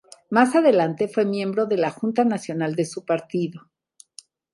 Más 0.31 0.55
adelante, 0.55 1.07
fue 1.07 1.25
miembro 1.25 1.67
de 1.67 1.77
la 1.77 1.91
Junta 1.91 2.25
Nacional 2.25 2.73
de 2.73 2.85
su 2.85 3.05
partido. 3.05 3.69